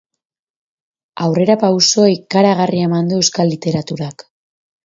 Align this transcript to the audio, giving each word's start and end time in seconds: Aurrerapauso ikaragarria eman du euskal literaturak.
Aurrerapauso 1.25 2.07
ikaragarria 2.13 2.89
eman 2.91 3.13
du 3.13 3.21
euskal 3.23 3.55
literaturak. 3.57 4.27